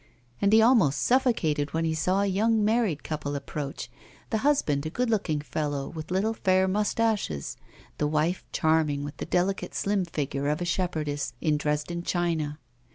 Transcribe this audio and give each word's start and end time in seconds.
And 0.41 0.51
he 0.51 0.63
almost 0.63 0.99
suffocated 1.03 1.75
when 1.75 1.85
he 1.85 1.93
saw 1.93 2.21
a 2.21 2.25
young 2.25 2.65
married 2.65 3.03
couple 3.03 3.35
approach, 3.35 3.87
the 4.31 4.39
husband 4.39 4.83
a 4.83 4.89
good 4.89 5.11
looking 5.11 5.41
fellow 5.41 5.89
with 5.89 6.09
little 6.09 6.33
fair 6.33 6.67
moustaches, 6.67 7.55
the 7.99 8.07
wife, 8.07 8.43
charming, 8.51 9.03
with 9.03 9.17
the 9.17 9.27
delicate 9.27 9.75
slim 9.75 10.05
figure 10.05 10.47
of 10.47 10.59
a 10.59 10.65
shepherdess 10.65 11.33
in 11.39 11.55
Dresden 11.55 12.01
china. 12.01 12.57